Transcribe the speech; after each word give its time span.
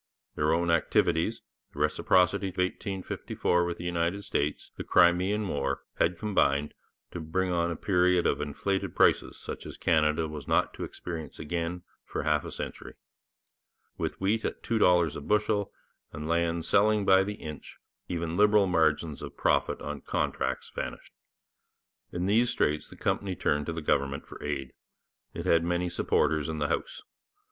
Their 0.33 0.51
own 0.51 0.71
activities, 0.71 1.41
the 1.73 1.79
Reciprocity 1.79 2.51
Treaty 2.51 2.91
of 3.01 3.05
1854 3.07 3.63
with 3.65 3.77
the 3.77 3.83
United 3.83 4.23
States, 4.23 4.71
the 4.75 4.83
Crimean 4.83 5.47
War, 5.47 5.83
had 5.97 6.17
combined 6.17 6.73
to 7.11 7.19
bring 7.19 7.51
on 7.51 7.69
a 7.69 7.75
period 7.75 8.25
of 8.25 8.41
inflated 8.41 8.95
prices 8.95 9.37
such 9.37 9.67
as 9.67 9.77
Canada 9.77 10.27
was 10.27 10.47
not 10.47 10.73
to 10.73 10.83
experience 10.83 11.37
again 11.37 11.83
for 12.03 12.23
half 12.23 12.43
a 12.43 12.51
century. 12.51 12.95
With 13.95 14.19
wheat 14.19 14.43
at 14.43 14.63
two 14.63 14.79
dollars 14.79 15.15
a 15.15 15.21
bushel, 15.21 15.71
and 16.11 16.27
'land 16.27 16.65
selling 16.65 17.05
by 17.05 17.23
the 17.23 17.35
inch,' 17.35 17.77
even 18.07 18.35
liberal 18.35 18.65
margins 18.65 19.21
of 19.21 19.37
profit 19.37 19.81
on 19.81 20.01
contracts 20.01 20.71
vanished. 20.73 21.13
In 22.11 22.25
these 22.25 22.49
straits 22.49 22.89
the 22.89 22.97
company 22.97 23.35
turned 23.35 23.67
to 23.67 23.71
the 23.71 23.83
government 23.83 24.25
for 24.25 24.43
aid. 24.43 24.73
It 25.35 25.45
had 25.45 25.63
many 25.63 25.89
supporters 25.89 26.49
in 26.49 26.57
the 26.57 26.69
House. 26.69 27.03